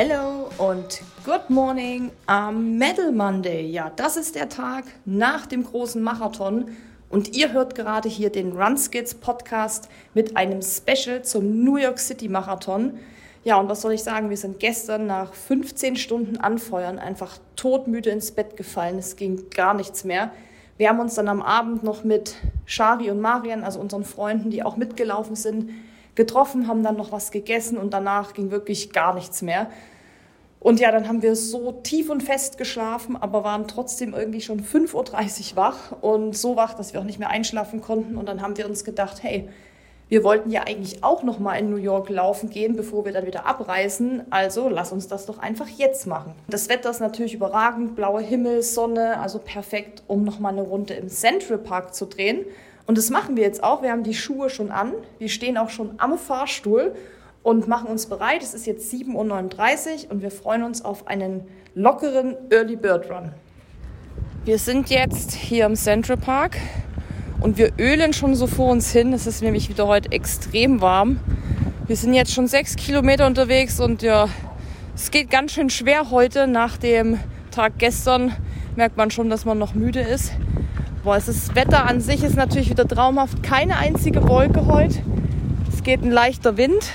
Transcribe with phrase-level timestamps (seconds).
[0.00, 3.66] Hello und good morning am Metal Monday.
[3.66, 6.66] Ja, das ist der Tag nach dem großen Marathon
[7.10, 12.28] und ihr hört gerade hier den Runskids Podcast mit einem Special zum New York City
[12.28, 12.96] Marathon.
[13.42, 14.30] Ja, und was soll ich sagen?
[14.30, 18.98] Wir sind gestern nach 15 Stunden Anfeuern einfach todmüde ins Bett gefallen.
[18.98, 20.30] Es ging gar nichts mehr.
[20.76, 24.62] Wir haben uns dann am Abend noch mit Shari und Marian, also unseren Freunden, die
[24.62, 25.70] auch mitgelaufen sind,
[26.14, 29.68] getroffen, haben dann noch was gegessen und danach ging wirklich gar nichts mehr.
[30.60, 34.60] Und ja, dann haben wir so tief und fest geschlafen, aber waren trotzdem irgendwie schon
[34.60, 38.16] 5.30 Uhr wach und so wach, dass wir auch nicht mehr einschlafen konnten.
[38.16, 39.48] Und dann haben wir uns gedacht, hey,
[40.08, 43.26] wir wollten ja eigentlich auch noch mal in New York laufen gehen, bevor wir dann
[43.26, 44.22] wieder abreisen.
[44.30, 46.32] Also lass uns das doch einfach jetzt machen.
[46.48, 50.94] Das Wetter ist natürlich überragend, blauer Himmel, Sonne, also perfekt, um noch mal eine Runde
[50.94, 52.46] im Central Park zu drehen.
[52.88, 53.82] Und das machen wir jetzt auch.
[53.82, 54.94] Wir haben die Schuhe schon an.
[55.18, 56.94] Wir stehen auch schon am Fahrstuhl
[57.42, 58.42] und machen uns bereit.
[58.42, 61.42] Es ist jetzt 7.39 Uhr und wir freuen uns auf einen
[61.74, 63.32] lockeren Early Bird Run.
[64.46, 66.56] Wir sind jetzt hier im Central Park
[67.42, 69.12] und wir ölen schon so vor uns hin.
[69.12, 71.20] Es ist nämlich wieder heute extrem warm.
[71.86, 74.30] Wir sind jetzt schon sechs Kilometer unterwegs und ja,
[74.94, 76.46] es geht ganz schön schwer heute.
[76.46, 78.32] Nach dem Tag gestern
[78.76, 80.32] merkt man schon, dass man noch müde ist.
[81.08, 83.42] Boah, es ist, das Wetter an sich ist natürlich wieder traumhaft.
[83.42, 84.98] Keine einzige Wolke heute.
[85.72, 86.90] Es geht ein leichter Wind.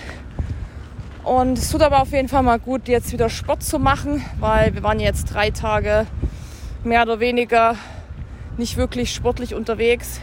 [1.24, 4.76] Und es tut aber auf jeden Fall mal gut, jetzt wieder Sport zu machen, weil
[4.76, 6.06] wir waren jetzt drei Tage
[6.84, 7.76] mehr oder weniger
[8.58, 10.22] nicht wirklich sportlich unterwegs.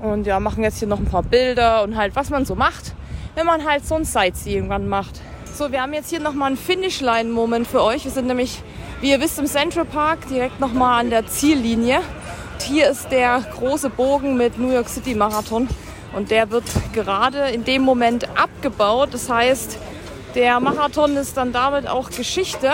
[0.00, 2.94] Und ja, machen jetzt hier noch ein paar Bilder und halt, was man so macht,
[3.34, 5.20] wenn man halt so ein Sightseeing irgendwann macht.
[5.52, 8.04] So, wir haben jetzt hier nochmal einen Finishline-Moment für euch.
[8.04, 8.62] Wir sind nämlich,
[9.00, 12.02] wie ihr wisst, im Central Park direkt nochmal an der Ziellinie
[12.66, 15.68] hier ist der große Bogen mit New York City Marathon
[16.16, 19.10] und der wird gerade in dem Moment abgebaut.
[19.12, 19.78] Das heißt,
[20.34, 22.72] der Marathon ist dann damit auch Geschichte.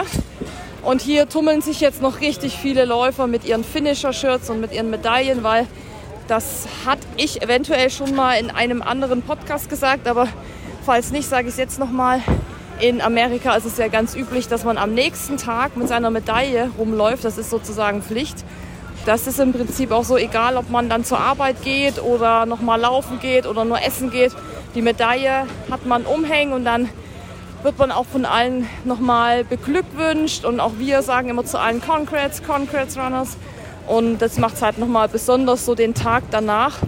[0.82, 4.88] Und hier tummeln sich jetzt noch richtig viele Läufer mit ihren Finisher-Shirts und mit ihren
[4.88, 5.66] Medaillen, weil
[6.26, 10.26] das hatte ich eventuell schon mal in einem anderen Podcast gesagt, aber
[10.86, 12.20] falls nicht, sage ich es jetzt nochmal.
[12.80, 16.70] In Amerika ist es ja ganz üblich, dass man am nächsten Tag mit seiner Medaille
[16.78, 17.24] rumläuft.
[17.24, 18.44] Das ist sozusagen Pflicht.
[19.04, 22.80] Das ist im Prinzip auch so egal, ob man dann zur Arbeit geht oder nochmal
[22.80, 24.32] laufen geht oder nur essen geht.
[24.76, 26.88] Die Medaille hat man umhängen und dann
[27.64, 32.44] wird man auch von allen nochmal beglückwünscht und auch wir sagen immer zu allen Congrats,
[32.44, 33.36] Congrats Runners.
[33.88, 36.78] Und das macht es halt nochmal besonders so den Tag danach.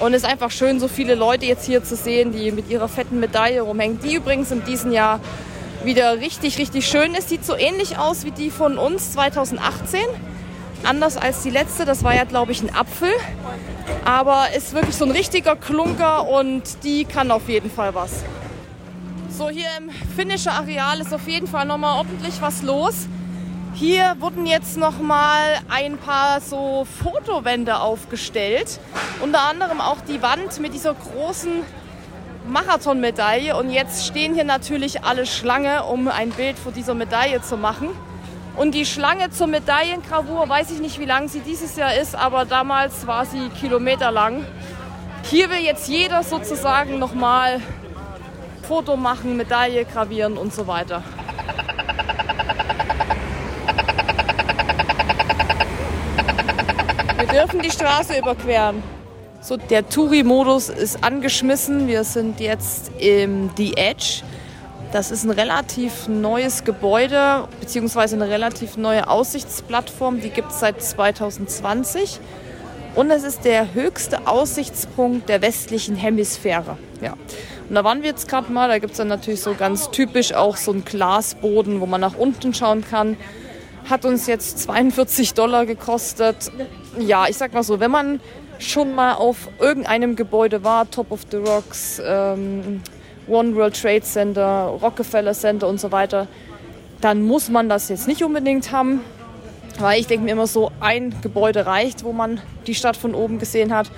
[0.00, 2.88] Und es ist einfach schön, so viele Leute jetzt hier zu sehen, die mit ihrer
[2.88, 3.98] fetten Medaille rumhängen.
[4.00, 5.20] Die übrigens in diesem Jahr
[5.84, 7.30] wieder richtig, richtig schön ist.
[7.30, 10.00] Sieht so ähnlich aus wie die von uns 2018
[10.84, 11.84] anders als die letzte.
[11.84, 13.12] Das war ja, glaube ich, ein Apfel.
[14.04, 18.24] Aber ist wirklich so ein richtiger Klunker und die kann auf jeden Fall was.
[19.30, 23.08] So, hier im finnischen Areal ist auf jeden Fall nochmal ordentlich was los.
[23.74, 28.78] Hier wurden jetzt nochmal ein paar so Fotowände aufgestellt.
[29.20, 31.62] Unter anderem auch die Wand mit dieser großen
[32.46, 33.56] Marathonmedaille.
[33.56, 37.88] Und jetzt stehen hier natürlich alle Schlange, um ein Bild vor dieser Medaille zu machen.
[38.56, 42.44] Und die Schlange zur Medaillengravur, weiß ich nicht, wie lang sie dieses Jahr ist, aber
[42.44, 44.44] damals war sie kilometerlang.
[45.28, 47.60] Hier will jetzt jeder sozusagen nochmal
[48.68, 51.02] Foto machen, Medaille gravieren und so weiter.
[57.18, 58.82] Wir dürfen die Straße überqueren.
[59.40, 61.88] So, der Touri-Modus ist angeschmissen.
[61.88, 64.22] Wir sind jetzt im The Edge.
[64.94, 70.20] Das ist ein relativ neues Gebäude beziehungsweise eine relativ neue Aussichtsplattform.
[70.20, 72.20] Die gibt es seit 2020.
[72.94, 76.78] Und es ist der höchste Aussichtspunkt der westlichen Hemisphäre.
[77.00, 77.14] Ja.
[77.68, 78.68] Und da waren wir jetzt gerade mal.
[78.68, 82.16] Da gibt es dann natürlich so ganz typisch auch so einen Glasboden, wo man nach
[82.16, 83.16] unten schauen kann.
[83.90, 86.52] Hat uns jetzt 42 Dollar gekostet.
[87.00, 88.20] Ja, ich sag mal so, wenn man
[88.60, 92.80] schon mal auf irgendeinem Gebäude war, Top of the Rocks, ähm,
[93.26, 96.26] One World Trade Center, Rockefeller Center und so weiter,
[97.00, 99.00] dann muss man das jetzt nicht unbedingt haben.
[99.78, 103.38] Weil ich denke mir immer so, ein Gebäude reicht, wo man die Stadt von oben
[103.38, 103.90] gesehen hat.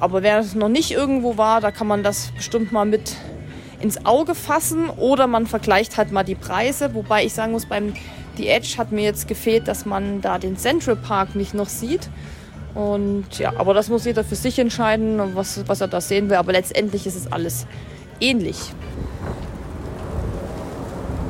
[0.00, 3.14] Aber wer noch nicht irgendwo war, da kann man das bestimmt mal mit
[3.80, 6.94] ins Auge fassen oder man vergleicht halt mal die Preise.
[6.94, 7.94] Wobei ich sagen muss, beim
[8.36, 12.08] The Edge hat mir jetzt gefehlt, dass man da den Central Park nicht noch sieht.
[12.74, 16.36] Und ja, aber das muss jeder für sich entscheiden, was, was er da sehen will.
[16.36, 17.66] Aber letztendlich ist es alles
[18.20, 18.72] ähnlich.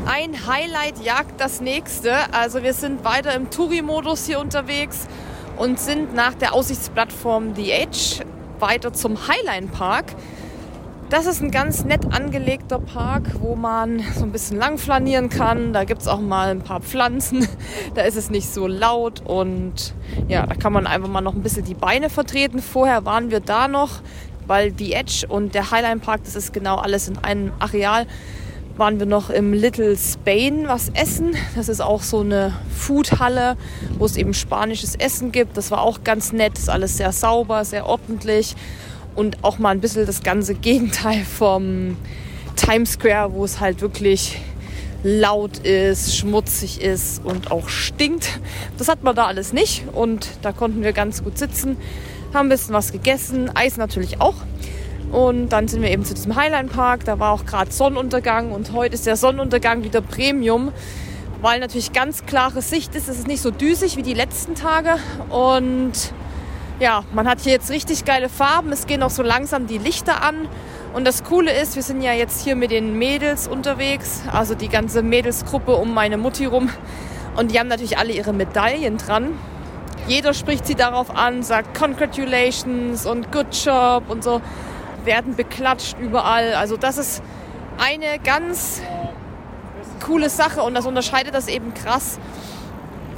[0.07, 2.33] Ein Highlight jagt das nächste.
[2.33, 5.07] Also wir sind weiter im Touri-Modus hier unterwegs
[5.57, 8.25] und sind nach der Aussichtsplattform The Edge
[8.59, 10.15] weiter zum Highline Park.
[11.11, 15.73] Das ist ein ganz nett angelegter Park, wo man so ein bisschen lang flanieren kann.
[15.73, 17.49] Da gibt es auch mal ein paar Pflanzen.
[17.95, 19.95] Da ist es nicht so laut und
[20.29, 22.61] ja, da kann man einfach mal noch ein bisschen die Beine vertreten.
[22.61, 24.03] Vorher waren wir da noch,
[24.49, 28.07] weil die Edge und der Highline Park, das ist genau alles in einem Areal
[28.79, 31.35] waren wir noch im Little Spain was essen.
[31.57, 33.57] Das ist auch so eine Foodhalle,
[33.99, 35.57] wo es eben spanisches Essen gibt.
[35.57, 38.55] Das war auch ganz nett, ist alles sehr sauber, sehr ordentlich
[39.17, 41.97] und auch mal ein bisschen das ganze Gegenteil vom
[42.55, 44.41] Times Square, wo es halt wirklich
[45.03, 48.41] laut ist, schmutzig ist und auch stinkt.
[48.79, 51.77] Das hat man da alles nicht und da konnten wir ganz gut sitzen,
[52.35, 54.35] haben ein bisschen was gegessen, Eis natürlich auch.
[55.13, 57.05] Und dann sind wir eben zu diesem Highline Park.
[57.05, 60.73] Da war auch gerade Sonnenuntergang und heute ist der Sonnenuntergang wieder Premium,
[61.41, 63.09] weil natürlich ganz klare Sicht ist.
[63.09, 64.97] Es ist nicht so düsig wie die letzten Tage
[65.31, 66.13] und
[66.81, 68.71] ja, man hat hier jetzt richtig geile Farben.
[68.71, 70.47] Es gehen auch so langsam die Lichter an.
[70.95, 74.69] Und das Coole ist, wir sind ja jetzt hier mit den Mädels unterwegs, also die
[74.69, 76.71] ganze Mädelsgruppe um meine Mutti rum.
[77.37, 79.31] Und die haben natürlich alle ihre Medaillen dran.
[80.09, 84.41] Jeder spricht sie darauf an, sagt Congratulations und Good Job und so
[85.05, 86.55] werden beklatscht überall.
[86.55, 87.23] Also das ist
[87.77, 88.81] eine ganz
[90.03, 92.19] coole Sache und das unterscheidet das eben krass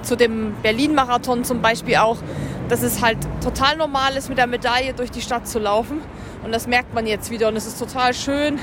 [0.03, 2.19] zu dem Berlin-Marathon zum Beispiel auch,
[2.69, 6.01] dass es halt total normal ist, mit der Medaille durch die Stadt zu laufen.
[6.43, 8.59] Und das merkt man jetzt wieder und es ist total schön.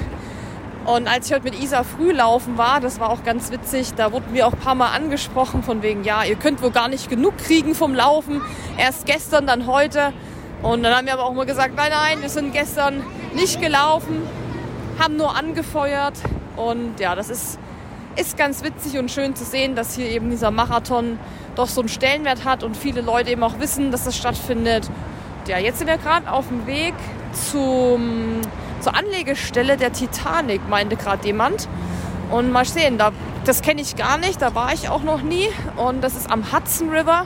[0.88, 4.14] Und als ich heute mit Isa früh laufen war, das war auch ganz witzig, da
[4.14, 7.10] wurden wir auch ein paar Mal angesprochen von wegen, ja, ihr könnt wohl gar nicht
[7.10, 8.42] genug kriegen vom Laufen.
[8.78, 10.14] Erst gestern, dann heute.
[10.64, 13.04] Und dann haben wir aber auch mal gesagt, nein, nein, wir sind gestern
[13.36, 14.22] nicht gelaufen,
[14.98, 16.14] haben nur angefeuert.
[16.56, 17.60] Und ja, das ist,
[18.16, 21.20] ist ganz witzig und schön zu sehen, dass hier eben dieser Marathon
[21.58, 24.90] doch so einen Stellenwert hat und viele Leute eben auch wissen, dass das stattfindet.
[25.50, 26.94] Ja, jetzt sind wir gerade auf dem Weg
[27.34, 28.40] zum,
[28.82, 31.68] zur Anlegestelle der Titanic, meinte gerade jemand.
[32.32, 33.12] Und mal sehen, da,
[33.46, 35.48] das kenne ich gar nicht, da war ich auch noch nie.
[35.78, 37.26] Und das ist am Hudson River.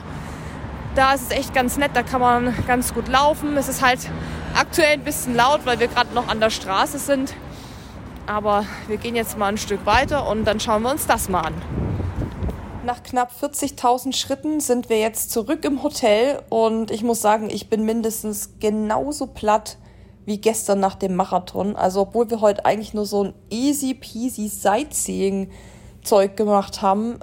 [0.94, 3.56] Da ist es echt ganz nett, da kann man ganz gut laufen.
[3.56, 4.00] Es ist halt
[4.54, 7.34] aktuell ein bisschen laut, weil wir gerade noch an der Straße sind.
[8.26, 11.40] Aber wir gehen jetzt mal ein Stück weiter und dann schauen wir uns das mal
[11.40, 11.54] an.
[12.84, 17.68] Nach knapp 40.000 Schritten sind wir jetzt zurück im Hotel und ich muss sagen, ich
[17.68, 19.78] bin mindestens genauso platt
[20.24, 21.76] wie gestern nach dem Marathon.
[21.76, 25.50] Also obwohl wir heute eigentlich nur so ein easy peasy Sightseeing
[26.02, 27.18] Zeug gemacht haben,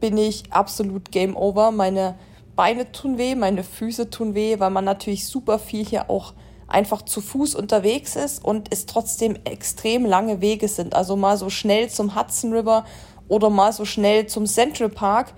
[0.00, 1.70] bin ich absolut Game Over.
[1.70, 2.16] Meine
[2.56, 6.34] Beine tun weh, meine Füße tun weh, weil man natürlich super viel hier auch
[6.66, 10.94] einfach zu Fuß unterwegs ist und es trotzdem extrem lange Wege sind.
[10.94, 12.84] Also mal so schnell zum Hudson River
[13.28, 15.32] oder mal so schnell zum Central Park.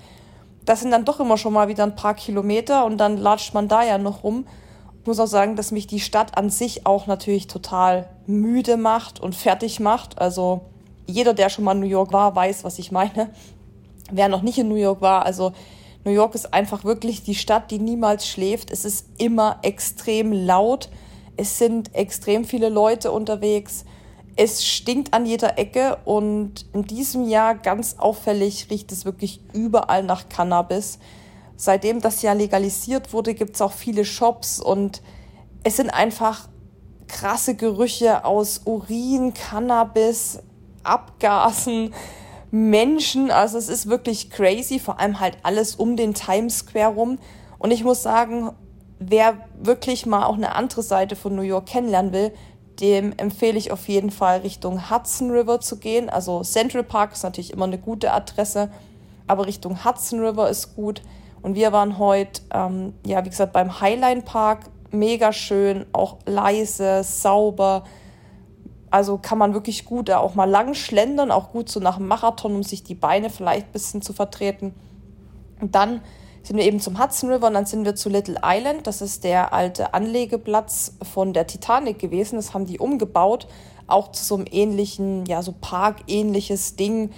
[0.64, 3.68] Das sind dann doch immer schon mal wieder ein paar Kilometer und dann latscht man
[3.68, 4.46] da ja noch rum.
[5.02, 9.18] Ich muss auch sagen, dass mich die Stadt an sich auch natürlich total müde macht
[9.18, 10.20] und fertig macht.
[10.20, 10.60] Also
[11.08, 13.30] jeder, der schon mal in New York war, weiß, was ich meine.
[14.12, 15.54] Wer noch nicht in New York war, also
[16.04, 18.70] New York ist einfach wirklich die Stadt, die niemals schläft.
[18.70, 20.88] Es ist immer extrem laut.
[21.36, 23.84] Es sind extrem viele Leute unterwegs.
[24.36, 30.04] Es stinkt an jeder Ecke und in diesem Jahr ganz auffällig riecht es wirklich überall
[30.04, 31.00] nach Cannabis.
[31.56, 35.02] Seitdem das ja legalisiert wurde, gibt es auch viele Shops und
[35.62, 36.48] es sind einfach
[37.06, 40.40] krasse Gerüche aus Urin, Cannabis,
[40.82, 41.92] Abgasen.
[42.52, 43.30] Menschen.
[43.30, 47.18] Also es ist wirklich crazy, vor allem halt alles um den Times Square rum.
[47.58, 48.50] Und ich muss sagen,
[48.98, 52.32] wer wirklich mal auch eine andere Seite von New York kennenlernen will,
[52.80, 56.10] dem empfehle ich auf jeden Fall Richtung Hudson River zu gehen.
[56.10, 58.70] Also Central Park ist natürlich immer eine gute Adresse,
[59.26, 61.02] aber Richtung Hudson River ist gut.
[61.42, 64.70] Und wir waren heute, ähm, ja, wie gesagt, beim Highline Park.
[64.90, 67.84] Mega schön, auch leise, sauber
[68.92, 72.08] also kann man wirklich gut da auch mal lang schlendern, auch gut so nach dem
[72.08, 74.74] Marathon, um sich die Beine vielleicht ein bisschen zu vertreten.
[75.60, 76.02] Und dann
[76.42, 78.86] sind wir eben zum Hudson River und dann sind wir zu Little Island.
[78.86, 82.36] Das ist der alte Anlegeplatz von der Titanic gewesen.
[82.36, 83.48] Das haben die umgebaut,
[83.86, 87.12] auch zu so einem ähnlichen, ja, so parkähnliches Ding,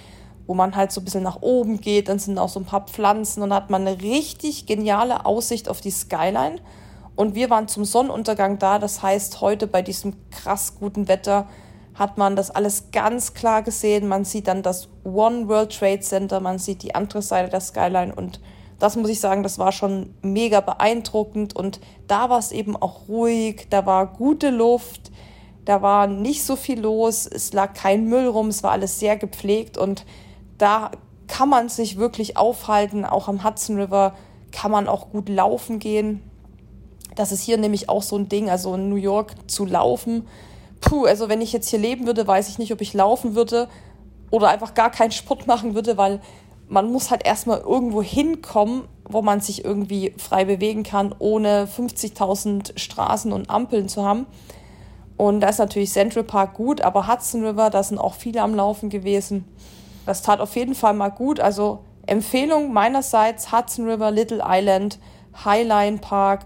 [0.47, 2.09] wo man halt so ein bisschen nach oben geht.
[2.09, 5.81] Dann sind auch so ein paar Pflanzen und hat man eine richtig geniale Aussicht auf
[5.81, 6.59] die Skyline.
[7.15, 8.79] Und wir waren zum Sonnenuntergang da.
[8.79, 11.47] Das heißt, heute bei diesem krass guten Wetter
[11.95, 14.07] hat man das alles ganz klar gesehen.
[14.07, 18.13] Man sieht dann das One World Trade Center, man sieht die andere Seite der Skyline
[18.13, 18.41] und
[18.79, 23.07] das muss ich sagen, das war schon mega beeindruckend und da war es eben auch
[23.07, 25.11] ruhig, da war gute Luft,
[25.63, 29.15] da war nicht so viel los, es lag kein Müll rum, es war alles sehr
[29.15, 30.05] gepflegt und
[30.57, 30.91] da
[31.27, 34.15] kann man sich wirklich aufhalten, auch am Hudson River
[34.51, 36.21] kann man auch gut laufen gehen.
[37.15, 40.25] Das ist hier nämlich auch so ein Ding, also in New York zu laufen
[40.85, 43.67] puh, also wenn ich jetzt hier leben würde, weiß ich nicht, ob ich laufen würde
[44.31, 46.21] oder einfach gar keinen Sport machen würde, weil
[46.67, 52.77] man muss halt erstmal irgendwo hinkommen, wo man sich irgendwie frei bewegen kann, ohne 50.000
[52.77, 54.25] Straßen und Ampeln zu haben.
[55.15, 58.55] Und da ist natürlich Central Park gut, aber Hudson River, da sind auch viele am
[58.55, 59.45] Laufen gewesen.
[60.05, 61.39] Das tat auf jeden Fall mal gut.
[61.39, 64.99] Also Empfehlung meinerseits Hudson River, Little Island,
[65.43, 66.45] Highline Park,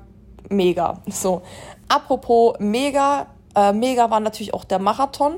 [0.49, 1.01] mega.
[1.07, 1.41] So,
[1.87, 5.35] apropos mega, äh, mega war natürlich auch der Marathon.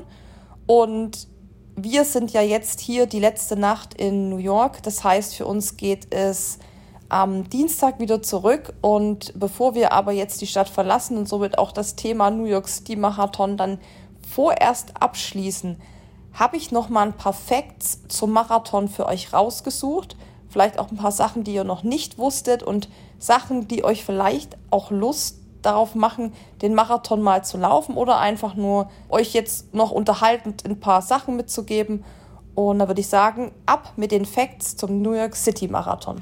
[0.66, 1.28] Und
[1.76, 4.82] wir sind ja jetzt hier die letzte Nacht in New York.
[4.82, 6.58] Das heißt, für uns geht es
[7.08, 8.74] am Dienstag wieder zurück.
[8.80, 12.68] Und bevor wir aber jetzt die Stadt verlassen und somit auch das Thema New York
[12.68, 13.78] City Marathon dann
[14.28, 15.80] vorerst abschließen,
[16.34, 20.16] habe ich noch mal ein paar Facts zum Marathon für euch rausgesucht.
[20.48, 24.56] Vielleicht auch ein paar Sachen, die ihr noch nicht wusstet und Sachen, die euch vielleicht
[24.70, 29.92] auch Lust darauf machen, den Marathon mal zu laufen oder einfach nur euch jetzt noch
[29.92, 32.04] unterhaltend ein paar Sachen mitzugeben.
[32.54, 36.20] Und da würde ich sagen, ab mit den Facts zum New York City Marathon.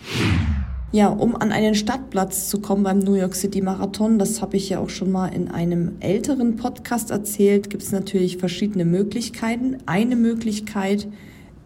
[0.93, 4.71] Ja, um an einen Stadtplatz zu kommen beim New York City Marathon, das habe ich
[4.71, 9.77] ja auch schon mal in einem älteren Podcast erzählt, gibt es natürlich verschiedene Möglichkeiten.
[9.87, 11.07] Eine Möglichkeit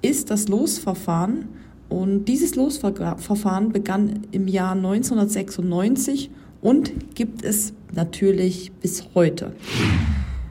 [0.02, 1.48] ist das Losverfahren.
[1.88, 9.54] Und dieses Losverfahren begann im Jahr 1996 und gibt es natürlich bis heute.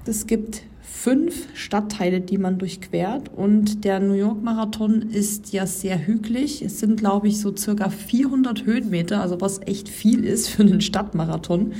[0.08, 0.64] Es gibt
[1.04, 6.62] fünf Stadtteile, die man durchquert und der New York Marathon ist ja sehr hügelig.
[6.62, 10.80] Es sind, glaube ich, so circa 400 Höhenmeter, also was echt viel ist für einen
[10.80, 11.74] Stadtmarathon.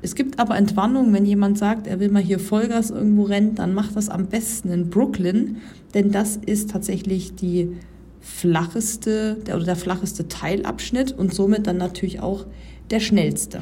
[0.00, 3.74] Es gibt aber Entwarnung, wenn jemand sagt, er will mal hier Vollgas irgendwo rennen, dann
[3.74, 5.58] macht das am besten in Brooklyn,
[5.92, 7.76] denn das ist tatsächlich die
[8.22, 12.46] flacheste der, oder der flacheste Teilabschnitt und somit dann natürlich auch
[12.88, 13.60] der schnellste.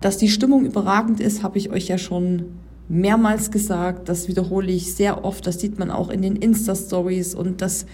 [0.00, 4.08] Dass die Stimmung überragend ist, habe ich euch ja schon mehrmals gesagt.
[4.08, 5.46] Das wiederhole ich sehr oft.
[5.46, 7.86] Das sieht man auch in den Insta-Stories und das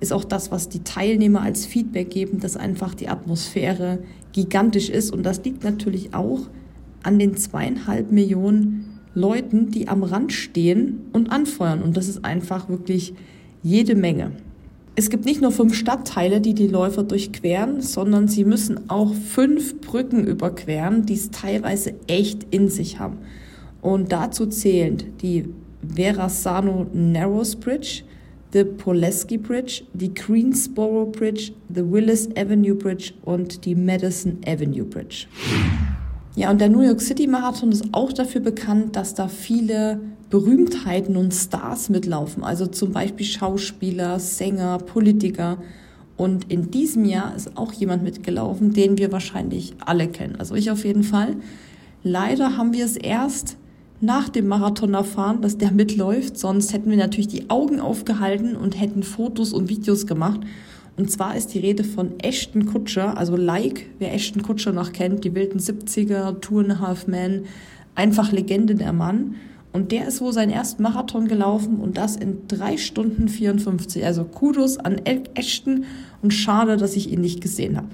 [0.00, 3.98] ist auch das, was die Teilnehmer als Feedback geben, dass einfach die Atmosphäre
[4.32, 5.12] gigantisch ist.
[5.12, 6.40] Und das liegt natürlich auch
[7.02, 11.82] an den zweieinhalb Millionen Leuten, die am Rand stehen und anfeuern.
[11.82, 13.14] Und das ist einfach wirklich
[13.62, 14.32] jede Menge.
[14.94, 19.80] Es gibt nicht nur fünf Stadtteile, die die Läufer durchqueren, sondern sie müssen auch fünf
[19.80, 23.18] Brücken überqueren, die es teilweise echt in sich haben.
[23.80, 25.44] Und dazu zählen die
[25.82, 28.02] Verasano Narrows Bridge,
[28.52, 35.26] the Poleski Bridge, die Greensboro Bridge, the Willis Avenue Bridge und die Madison Avenue Bridge.
[36.34, 41.16] Ja, und der New York City Marathon ist auch dafür bekannt, dass da viele Berühmtheiten
[41.16, 45.58] und Stars mitlaufen, also zum Beispiel Schauspieler, Sänger, Politiker.
[46.16, 50.36] Und in diesem Jahr ist auch jemand mitgelaufen, den wir wahrscheinlich alle kennen.
[50.38, 51.36] Also ich auf jeden Fall.
[52.02, 53.56] Leider haben wir es erst
[54.00, 56.38] nach dem Marathon erfahren, dass der mitläuft.
[56.38, 60.40] Sonst hätten wir natürlich die Augen aufgehalten und hätten Fotos und Videos gemacht.
[60.96, 65.24] Und zwar ist die Rede von Ashton Kutscher, also Like, wer Ashton Kutscher noch kennt,
[65.24, 67.44] die wilden 70er, Two and a Half Men,
[67.94, 69.36] einfach Legende der Mann.
[69.72, 74.04] Und der ist wohl seinen ersten Marathon gelaufen und das in drei Stunden 54.
[74.04, 75.00] Also Kudos an
[75.34, 75.84] Ashton
[76.22, 77.88] und schade, dass ich ihn nicht gesehen habe.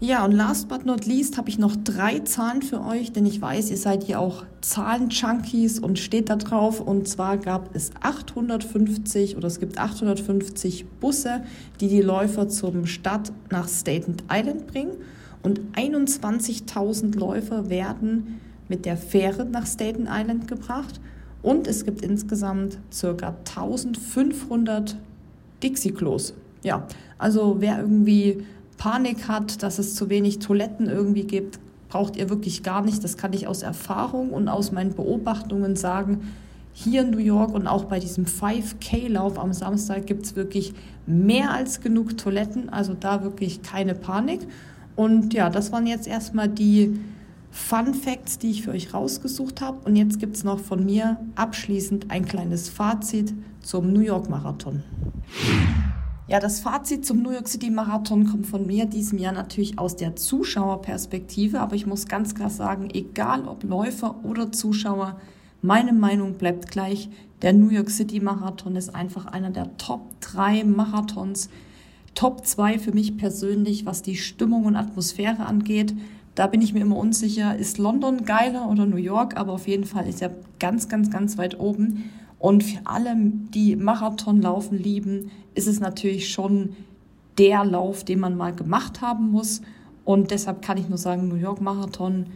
[0.00, 3.42] Ja, und last but not least habe ich noch drei Zahlen für euch, denn ich
[3.42, 6.80] weiß, ihr seid ja auch Zahlen-Junkies und steht da drauf.
[6.80, 11.42] Und zwar gab es 850 oder es gibt 850 Busse,
[11.80, 14.92] die die Läufer zum Start nach Staten Island bringen.
[15.42, 21.00] Und 21.000 Läufer werden mit der Fähre nach Staten Island gebracht.
[21.42, 24.96] Und es gibt insgesamt circa 1500
[25.60, 26.34] Dixie-Klos.
[26.62, 26.86] Ja,
[27.18, 28.44] also wer irgendwie
[28.78, 31.58] Panik hat, dass es zu wenig Toiletten irgendwie gibt,
[31.88, 33.04] braucht ihr wirklich gar nicht.
[33.04, 36.32] Das kann ich aus Erfahrung und aus meinen Beobachtungen sagen.
[36.72, 40.74] Hier in New York und auch bei diesem 5K-Lauf am Samstag gibt es wirklich
[41.06, 42.68] mehr als genug Toiletten.
[42.68, 44.46] Also da wirklich keine Panik.
[44.94, 47.00] Und ja, das waren jetzt erstmal die
[47.50, 49.78] Fun Facts, die ich für euch rausgesucht habe.
[49.84, 54.84] Und jetzt gibt es noch von mir abschließend ein kleines Fazit zum New York Marathon.
[56.30, 59.96] Ja, das Fazit zum New York City Marathon kommt von mir diesem Jahr natürlich aus
[59.96, 65.18] der Zuschauerperspektive, aber ich muss ganz klar sagen, egal ob Läufer oder Zuschauer,
[65.62, 67.08] meine Meinung bleibt gleich.
[67.40, 71.48] Der New York City Marathon ist einfach einer der Top 3 Marathons,
[72.14, 75.94] Top 2 für mich persönlich, was die Stimmung und Atmosphäre angeht.
[76.34, 79.84] Da bin ich mir immer unsicher, ist London geiler oder New York, aber auf jeden
[79.84, 82.10] Fall ist er ganz, ganz, ganz weit oben.
[82.38, 86.76] Und für alle, die Marathonlaufen lieben, ist es natürlich schon
[87.36, 89.60] der Lauf, den man mal gemacht haben muss.
[90.04, 92.26] Und deshalb kann ich nur sagen, New York Marathon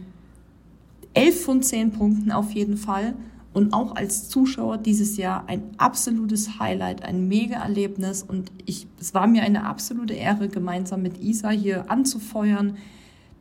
[1.13, 3.13] 11 von 10 Punkten auf jeden Fall.
[3.53, 9.27] und auch als Zuschauer dieses Jahr ein absolutes Highlight, ein Mega-Erlebnis und ich, es war
[9.27, 12.77] mir eine absolute Ehre, gemeinsam mit Isa hier anzufeuern,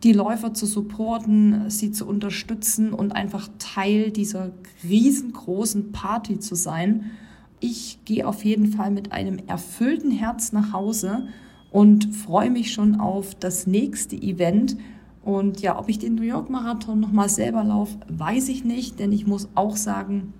[0.03, 4.51] die Läufer zu supporten, sie zu unterstützen und einfach Teil dieser
[4.83, 7.13] riesengroßen Party zu sein.
[7.61, 11.29] Ich gehe auf jeden Fall mit einem erfüllten Herz nach Hause
[11.71, 14.77] und freue mich schon auf das nächste Event.
[15.25, 19.13] Und ja, ob ich den New York Marathon nochmal selber laufe, weiß ich nicht, denn
[19.13, 20.35] ich muss auch sagen,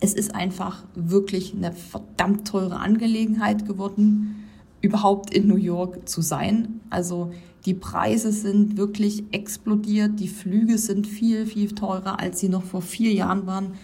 [0.00, 4.46] es ist einfach wirklich eine verdammt teure Angelegenheit geworden,
[4.80, 6.80] überhaupt in New York zu sein.
[6.90, 7.30] Also
[7.64, 12.82] die Preise sind wirklich explodiert, die Flüge sind viel, viel teurer, als sie noch vor
[12.82, 13.74] vier Jahren waren.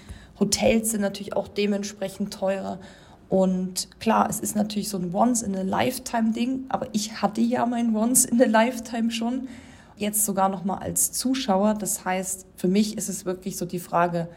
[0.40, 2.80] Hotels sind natürlich auch dementsprechend teurer.
[3.28, 9.48] Und klar, es ist natürlich so ein Once-in-a-Lifetime-Ding, aber ich hatte ja mein Once-in-a-Lifetime schon,
[9.96, 11.74] jetzt sogar nochmal als Zuschauer.
[11.74, 14.28] Das heißt, für mich ist es wirklich so die Frage,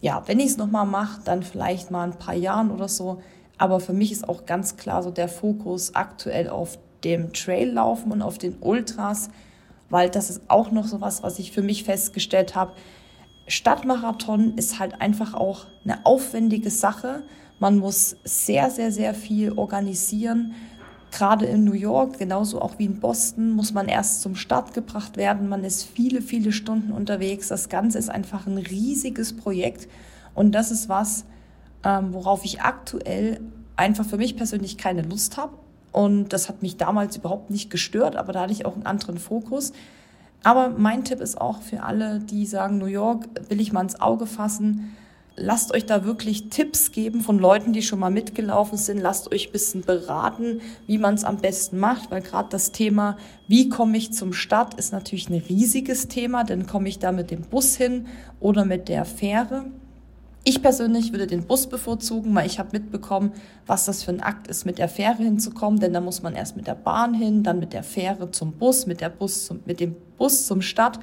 [0.00, 3.22] ja, wenn ich es nochmal mache, dann vielleicht mal ein paar Jahren oder so.
[3.56, 8.12] Aber für mich ist auch ganz klar so der Fokus aktuell auf dem Trail laufen
[8.12, 9.30] und auf den Ultras,
[9.90, 12.72] weil das ist auch noch so was, was ich für mich festgestellt habe.
[13.46, 17.22] Stadtmarathon ist halt einfach auch eine aufwendige Sache.
[17.58, 20.54] Man muss sehr, sehr, sehr viel organisieren.
[21.10, 25.18] Gerade in New York, genauso auch wie in Boston, muss man erst zum Start gebracht
[25.18, 25.48] werden.
[25.48, 27.48] Man ist viele, viele Stunden unterwegs.
[27.48, 29.88] Das Ganze ist einfach ein riesiges Projekt.
[30.34, 31.26] Und das ist was,
[31.84, 33.40] ähm, worauf ich aktuell
[33.76, 35.52] einfach für mich persönlich keine Lust habe.
[35.92, 39.18] Und das hat mich damals überhaupt nicht gestört, aber da hatte ich auch einen anderen
[39.18, 39.72] Fokus.
[40.42, 44.00] Aber mein Tipp ist auch für alle, die sagen, New York will ich mal ins
[44.00, 44.96] Auge fassen.
[45.36, 48.98] Lasst euch da wirklich Tipps geben von Leuten, die schon mal mitgelaufen sind.
[48.98, 53.16] Lasst euch ein bisschen beraten, wie man es am besten macht, weil gerade das Thema,
[53.48, 56.44] wie komme ich zum Start, ist natürlich ein riesiges Thema.
[56.44, 58.06] Denn komme ich da mit dem Bus hin
[58.40, 59.66] oder mit der Fähre?
[60.44, 63.32] Ich persönlich würde den Bus bevorzugen, weil ich habe mitbekommen,
[63.64, 66.56] was das für ein Akt ist, mit der Fähre hinzukommen, denn da muss man erst
[66.56, 69.78] mit der Bahn hin, dann mit der Fähre zum Bus, mit, der Bus zum, mit
[69.78, 70.98] dem Bus zum Stadt.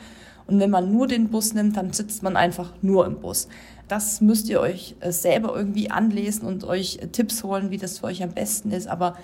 [0.45, 3.47] Und wenn man nur den Bus nimmt, dann sitzt man einfach nur im Bus.
[3.88, 7.99] Das müsst ihr euch äh, selber irgendwie anlesen und euch äh, Tipps holen, wie das
[7.99, 8.88] für euch am besten ist.
[8.88, 9.15] Aber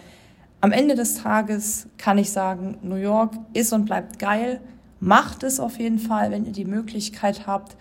[0.62, 4.62] am Ende des Tages kann ich sagen, New York ist und bleibt geil.
[5.00, 7.76] Macht es auf jeden Fall, wenn ihr die Möglichkeit habt.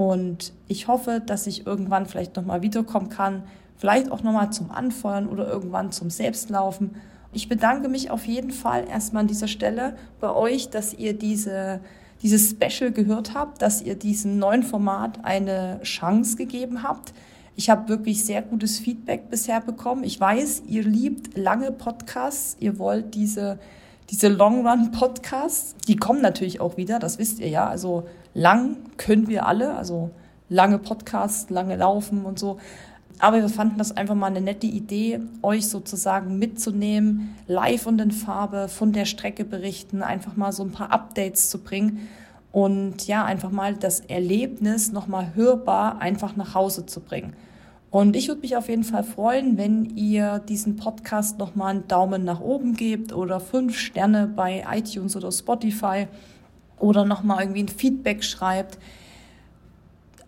[0.00, 3.42] Und ich hoffe, dass ich irgendwann vielleicht nochmal wiederkommen kann,
[3.76, 6.94] vielleicht auch nochmal zum Anfeuern oder irgendwann zum Selbstlaufen.
[7.34, 11.80] Ich bedanke mich auf jeden Fall erstmal an dieser Stelle bei euch, dass ihr diese,
[12.22, 17.12] dieses Special gehört habt, dass ihr diesem neuen Format eine Chance gegeben habt.
[17.54, 20.02] Ich habe wirklich sehr gutes Feedback bisher bekommen.
[20.04, 23.58] Ich weiß, ihr liebt lange Podcasts, ihr wollt diese
[24.10, 27.68] diese Long Run Podcasts, die kommen natürlich auch wieder, das wisst ihr ja.
[27.68, 30.10] Also lang können wir alle, also
[30.48, 32.58] lange Podcasts, lange Laufen und so.
[33.20, 38.10] Aber wir fanden das einfach mal eine nette Idee, euch sozusagen mitzunehmen, live und in
[38.10, 42.08] Farbe von der Strecke berichten, einfach mal so ein paar Updates zu bringen
[42.50, 47.34] und ja, einfach mal das Erlebnis nochmal hörbar einfach nach Hause zu bringen.
[47.90, 52.24] Und ich würde mich auf jeden Fall freuen, wenn ihr diesen Podcast nochmal einen Daumen
[52.24, 56.06] nach oben gebt oder fünf Sterne bei iTunes oder Spotify
[56.78, 58.78] oder nochmal irgendwie ein Feedback schreibt.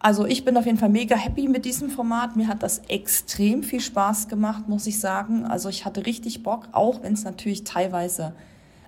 [0.00, 2.34] Also ich bin auf jeden Fall mega happy mit diesem Format.
[2.34, 5.44] Mir hat das extrem viel Spaß gemacht, muss ich sagen.
[5.44, 8.32] Also ich hatte richtig Bock, auch wenn es natürlich teilweise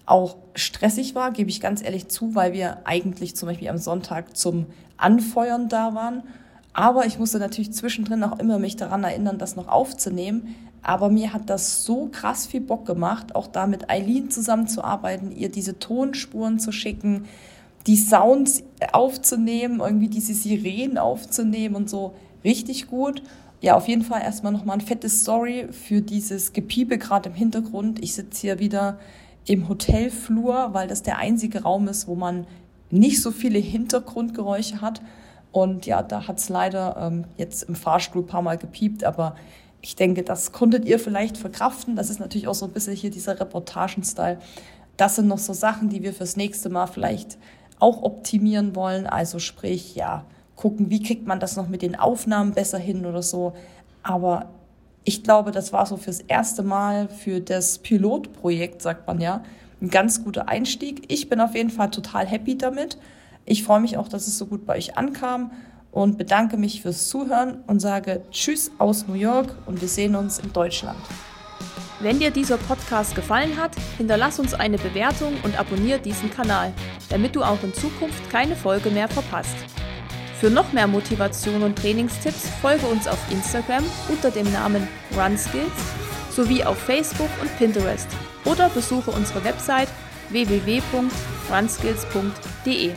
[0.07, 4.37] auch stressig war, gebe ich ganz ehrlich zu, weil wir eigentlich zum Beispiel am Sonntag
[4.37, 6.25] zum Anfeuern da waren
[6.75, 10.55] aber ich musste natürlich zwischendrin auch immer mich daran erinnern, das noch aufzunehmen.
[10.83, 15.49] Aber mir hat das so krass viel Bock gemacht, auch da mit Eileen zusammenzuarbeiten, ihr
[15.49, 17.25] diese Tonspuren zu schicken,
[17.87, 22.15] die Sounds aufzunehmen, irgendwie diese Sirenen aufzunehmen und so.
[22.43, 23.23] Richtig gut.
[23.63, 28.03] Ja, auf jeden Fall erstmal nochmal ein fettes Story für dieses Gepiepe gerade im Hintergrund.
[28.03, 28.99] Ich sitze hier wieder
[29.47, 32.47] im Hotelflur, weil das der einzige Raum ist, wo man
[32.91, 35.01] nicht so viele Hintergrundgeräusche hat.
[35.55, 39.37] Und ja, da hat es leider ähm, jetzt im Fahrstuhl ein paar Mal gepiept, aber
[39.83, 41.95] ich denke, das konntet ihr vielleicht verkraften.
[41.95, 44.41] Das ist natürlich auch so ein bisschen hier dieser Reportagen-Style.
[44.97, 47.39] Das sind noch so Sachen, die wir fürs nächste Mal vielleicht
[47.79, 49.07] auch optimieren wollen.
[49.07, 50.25] Also sprich, ja,
[50.57, 53.53] gucken, wie kriegt man das noch mit den Aufnahmen besser hin oder so.
[54.03, 54.49] Aber
[55.05, 59.45] ich glaube, das war so fürs erste Mal für das Pilotprojekt, sagt man ja,
[59.81, 61.05] ein ganz guter Einstieg.
[61.13, 62.99] Ich bin auf jeden Fall total happy damit.
[63.45, 65.53] Ich freue mich auch, dass es so gut bei euch ankam
[65.91, 70.39] und bedanke mich fürs Zuhören und sage Tschüss aus New York und wir sehen uns
[70.39, 70.99] in Deutschland.
[72.01, 76.73] Wenn dir dieser Podcast gefallen hat, hinterlass uns eine Bewertung und abonniere diesen Kanal,
[77.09, 79.57] damit du auch in Zukunft keine Folge mehr verpasst.
[80.41, 85.71] Für noch mehr Motivation und Trainingstipps folge uns auf Instagram unter dem Namen RunSkills
[86.31, 88.09] sowie auf Facebook und Pinterest
[88.45, 89.89] oder besuche unsere Website
[90.31, 92.93] www.runskills.de.